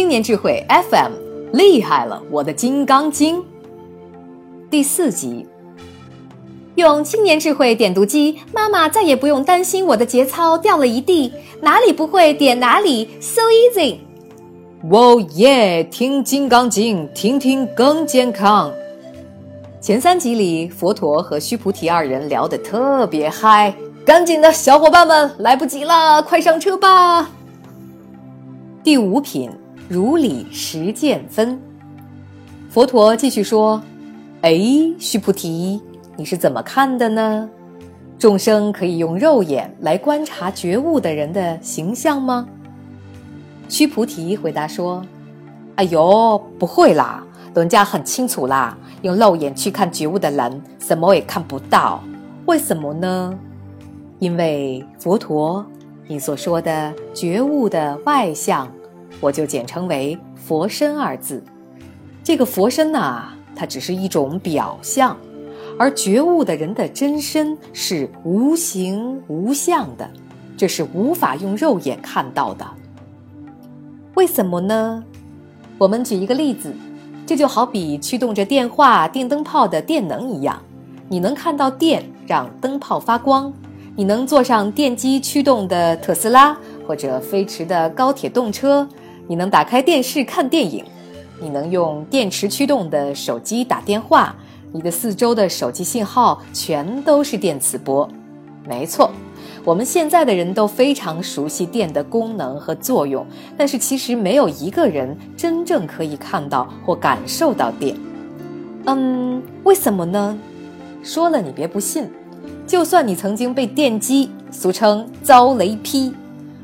[0.00, 1.12] 青年智慧 FM，
[1.52, 3.44] 厉害了，我的金刚经。
[4.70, 5.46] 第四集，
[6.76, 11.30] 用青年智慧点读机，妈妈再也不用担心我的节操掉了一地，
[11.60, 13.98] 哪里不会点哪里，so easy。
[14.90, 15.84] 哦耶！
[15.84, 18.72] 听金刚经，听听更健康。
[19.82, 23.74] 前三集里，佛陀和须菩提二人聊得特别嗨，
[24.06, 27.28] 赶紧的，小伙伴们，来不及了，快上车吧。
[28.82, 29.50] 第五品。
[29.90, 31.60] 如理实见分，
[32.68, 33.82] 佛陀继续说
[34.40, 34.54] ：“哎，
[35.00, 35.82] 须菩提，
[36.14, 37.50] 你是怎么看的呢？
[38.16, 42.46] 众生可以用肉眼来观察觉悟的人的形象吗？”
[43.68, 45.04] 须菩提回答说
[45.74, 52.00] ：“哎呦，不会啦，人家很清楚啦，用肉眼去看觉悟的人，什么也看不到。
[52.46, 53.36] 为什么呢？
[54.20, 55.66] 因为佛陀，
[56.06, 58.70] 你所说的觉悟的外相。”
[59.20, 61.42] 我就简称为“佛身”二字。
[62.24, 65.16] 这个佛身呐，它只是一种表象，
[65.78, 70.08] 而觉悟的人的真身是无形无相的，
[70.56, 72.66] 这是无法用肉眼看到的。
[74.14, 75.04] 为什么呢？
[75.78, 76.74] 我们举一个例子，
[77.26, 80.60] 这就好比驱动着电话、电灯泡的电能一样，
[81.08, 83.52] 你能看到电让灯泡发光，
[83.96, 88.86] 你能坐上电机驱动的特斯拉或者飞驰的高铁动车。
[89.30, 90.84] 你能打开电视看电影，
[91.40, 94.34] 你能用电池驱动的手机打电话，
[94.72, 98.08] 你的四周的手机信号全都是电磁波。
[98.68, 99.08] 没错，
[99.64, 103.24] 我们现在的人都非常熟悉电的功能和作用，
[103.56, 107.96] 但是其实没有一个人真正可以看到或感受到电。
[108.86, 110.36] 嗯，为什么呢？
[111.04, 112.10] 说了你别不信，
[112.66, 116.12] 就算你曾经被电击，俗称遭雷劈。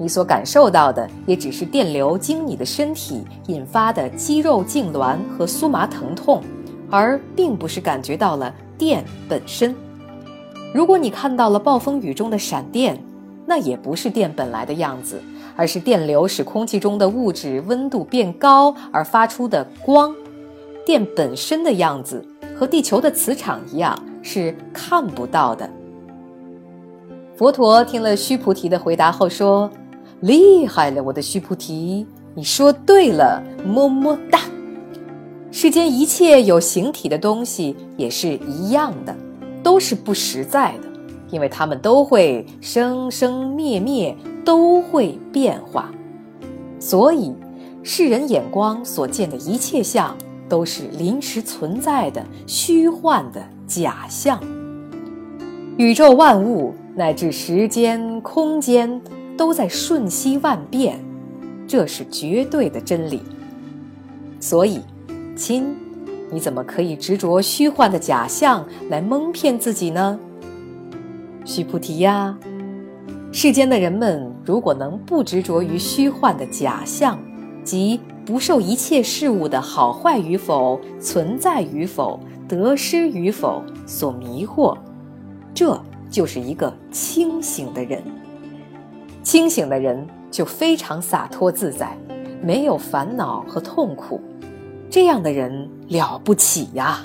[0.00, 6.40] 你所感受到的也只是电流经你的身体引发的肌肉痉挛和酥麻疼痛，
[6.88, 9.74] 而并不是感觉到了电本身。
[10.72, 12.96] 如果你看到了暴风雨中的闪电，
[13.44, 15.20] 那也不是电本来的样子，
[15.56, 20.14] 而是电流使空气中的物质温度变高而发出的光。
[20.86, 22.24] 电本身的样子
[22.56, 25.68] 和地球的磁场一样，是看不到的。
[27.34, 29.68] 佛陀听了须菩提的回答后说。
[30.20, 34.40] 厉害了，我的须菩提，你说对了，么么哒。
[35.52, 39.16] 世间一切有形体的东西也是一样的，
[39.62, 40.88] 都是不实在的，
[41.30, 45.90] 因为它们都会生生灭灭，都会变化。
[46.80, 47.32] 所以，
[47.82, 50.16] 世人眼光所见的一切相，
[50.48, 54.40] 都是临时存在的、虚幻的假象。
[55.76, 59.00] 宇宙万物乃至时间、空间。
[59.38, 60.98] 都在瞬息万变，
[61.66, 63.22] 这是绝对的真理。
[64.40, 64.80] 所以，
[65.36, 65.74] 亲，
[66.30, 70.18] 你怎么可以执着虚幻的假象来蒙骗自己呢？
[71.44, 72.36] 须菩提呀，
[73.32, 77.18] 世间的人们如果能不执着于虚幻的假象，
[77.62, 82.18] 即不受一切事物的好坏与否、存在与否、
[82.48, 84.76] 得失与否所迷惑，
[85.54, 88.02] 这就是一个清醒的人。
[89.28, 91.94] 清醒的人就非常洒脱自在，
[92.42, 94.22] 没有烦恼和痛苦，
[94.88, 97.02] 这样的人了不起呀！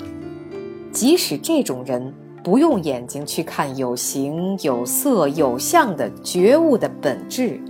[0.90, 7.60] 即使这种人不用眼睛去看有形有色有相的觉悟的本质，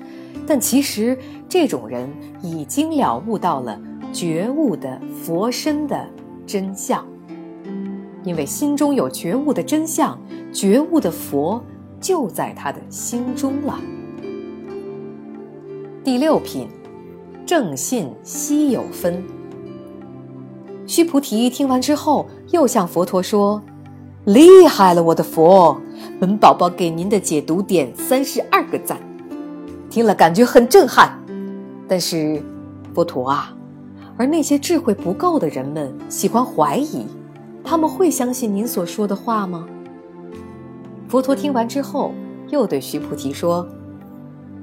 [0.47, 2.09] 但其实这种人
[2.41, 3.77] 已经了悟到了
[4.13, 6.09] 觉悟的佛身的
[6.47, 7.05] 真相，
[8.23, 10.17] 因为心中有觉悟的真相，
[10.53, 11.61] 觉悟的佛
[12.01, 13.81] 就在他的心中了。
[16.05, 16.69] 第六品，
[17.47, 19.25] 正信稀有分。
[20.87, 23.63] 须菩提听完之后，又向佛陀说
[24.27, 25.81] ：“厉害了，我的佛！
[26.21, 28.99] 本宝宝给您的解读点三十二个赞，
[29.89, 31.19] 听了感觉很震撼。
[31.89, 32.43] 但是，
[32.95, 33.57] 佛陀啊，
[34.19, 37.07] 而那些智慧不够的人们喜欢怀疑，
[37.65, 39.67] 他们会相信您所说的话吗？”
[41.09, 42.13] 佛陀听完之后，
[42.51, 43.67] 又对须菩提说：“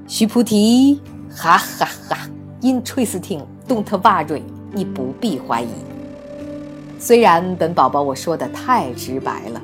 [0.06, 1.00] 须菩提。”
[1.34, 2.28] 哈哈哈
[2.60, 5.68] ！Interesting，don't worry，你不必怀疑。
[6.98, 9.60] 虽然本宝宝我说的太直白了，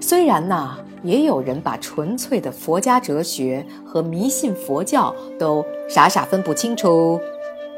[0.00, 7.18] 虽然呐，也有人把纯粹的佛家哲学和迷信佛教都傻傻分不清楚。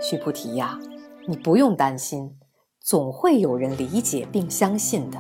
[0.01, 0.79] 须菩提呀，
[1.27, 2.35] 你不用担心，
[2.83, 5.19] 总会有人理解并相信的。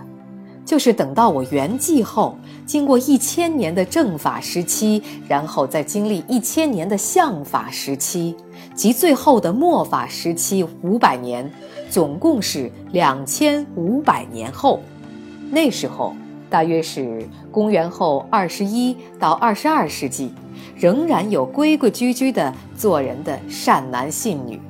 [0.68, 2.36] 就是等到我圆寂后，
[2.66, 8.36] 经过一千年的正法时期，然后再经历一千年的相法时期，
[8.74, 11.50] 及最后的末法时期五百年，
[11.88, 14.80] 总共是两千五百年后。
[15.50, 16.14] 那时候
[16.50, 20.30] 大约是公元后二十一到二十二世纪，
[20.76, 24.60] 仍然有规规矩矩的做人的善男信女，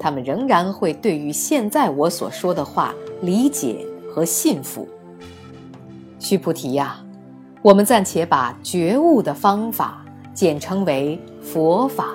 [0.00, 2.92] 他们仍然会对于现在我所说的话
[3.22, 4.88] 理解和信服。
[6.18, 6.96] 须菩提呀，
[7.62, 10.04] 我们暂且把觉悟的方法
[10.34, 12.06] 简称为佛法。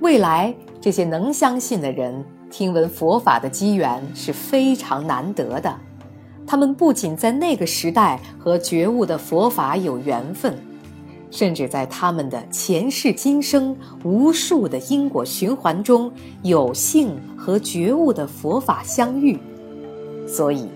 [0.00, 5.74] 未来这些能相信的人，听闻佛法的机缘是非常难得的。
[6.46, 10.58] 他们不仅在那个时代和觉悟的佛法有缘分，
[11.30, 16.10] 甚至在他们的前世今生无数的因果循环中，
[16.42, 19.38] 有幸和觉悟的佛法相遇。
[20.26, 20.68] 所以，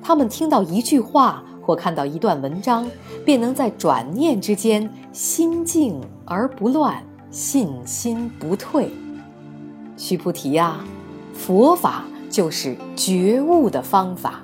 [0.00, 1.42] 他们听到一句话。
[1.70, 2.84] 或看到一段文章，
[3.24, 7.00] 便能在转念之间心静而不乱，
[7.30, 8.90] 信心不退。
[9.96, 10.84] 须菩提呀，
[11.32, 14.40] 佛法就是觉悟的方法。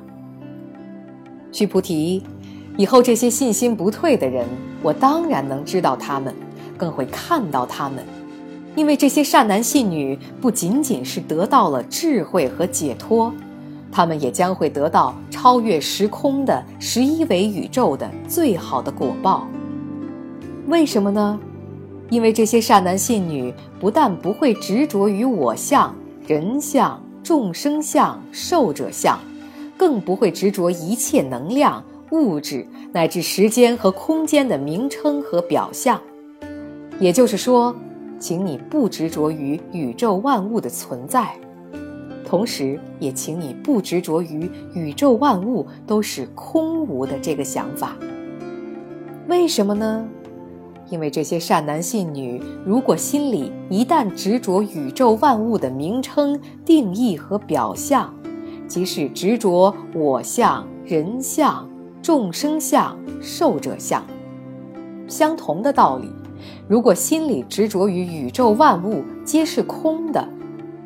[1.50, 2.23] 须菩提，
[2.76, 4.46] 以后这些信心不退的人，
[4.81, 6.32] 我当然能知道他们，
[6.78, 8.05] 更会看到他们，
[8.76, 13.34] 因为这些善男信女不仅仅是得到了智慧和解脱。
[13.91, 19.47] 他们也将会得到超越时空的十一维宇宙的最好的果报。
[20.67, 21.38] 为什么呢？
[22.09, 25.94] 因为这些善男信女不但不会执着于我相、
[26.27, 29.19] 人相、众生相、寿者相，
[29.77, 36.00] 更不会执着一切能量、物质乃至时间和空间的名称和表象。
[37.00, 37.75] 也就是说，
[38.19, 41.35] 请你不执着于宇宙万物的存在。
[42.26, 47.96] 同时，也请你不执着于宇宙万物都是空无的这个想法。
[49.28, 50.06] 为什么呢？
[50.90, 58.12] 因为这些善男信女，如果心里一旦执着宇宙万物的名称、定义和表象，
[58.67, 61.69] 即是执着我相、人相、
[62.02, 64.05] 众生相、寿者相。
[65.08, 66.11] 相同的道理，
[66.69, 70.28] 如果心里执着于宇宙万物皆是空的，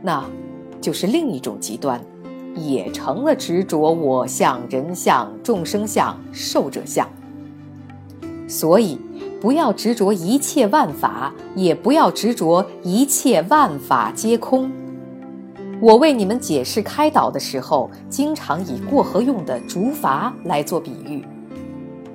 [0.03, 0.23] 那。
[0.81, 2.01] 就是另一种极端，
[2.57, 7.09] 也成了执着我相、人相、众生相、寿者相。
[8.49, 8.99] 所以，
[9.41, 14.71] 不要执着一切万法，也不要执着一切万法皆空。
[15.81, 21.25] 我为你们解释开导的时候，经常以过河用的竹筏来做比喻。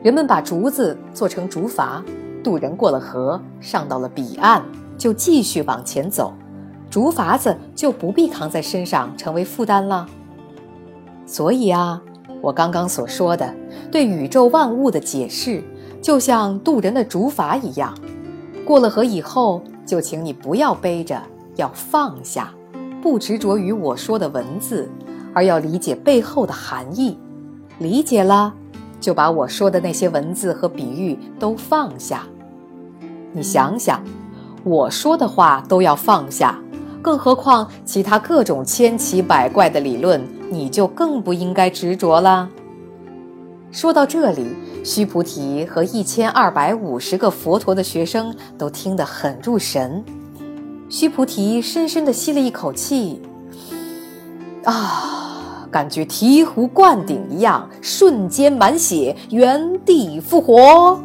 [0.03, 2.03] 人们把竹子做成竹筏，
[2.43, 4.63] 渡人过了河，上到了彼岸，
[4.97, 6.31] 就继续往前走。
[6.95, 10.07] 竹筏子就不必扛在身上，成为负担了。
[11.25, 12.01] 所以啊，
[12.41, 13.53] 我刚刚所说的
[13.91, 15.61] 对宇宙万物的解释，
[16.01, 17.93] 就像渡人的竹筏一样。
[18.65, 21.21] 过了河以后，就请你不要背着，
[21.57, 22.53] 要放下，
[23.01, 24.89] 不执着于我说的文字，
[25.33, 27.19] 而要理解背后的含义。
[27.77, 28.53] 理解了，
[29.01, 32.23] 就把我说的那些文字和比喻都放下。
[33.33, 34.01] 你想想，
[34.63, 36.57] 我说的话都要放下。
[37.05, 40.19] 更何况其他各种千奇百怪的理论，
[40.49, 42.49] 你就更不应该执着了。
[43.71, 44.47] 说到这里，
[44.83, 50.03] 须菩提和一千二百五十个佛陀的学生都听得很入神。
[50.89, 53.21] 须菩提深深地吸了一口气，
[54.63, 60.99] 啊，感觉醍醐灌顶一样，瞬间满血，原地复活。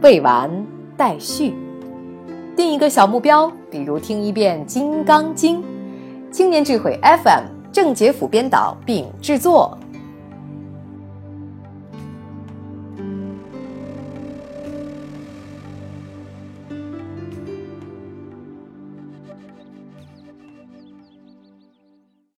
[0.00, 0.50] 未完
[0.96, 1.65] 待续。
[2.56, 5.62] 定一个小目标，比如听一遍《金刚经》。
[6.32, 9.76] 青年智慧 FM，郑杰甫编导并制作。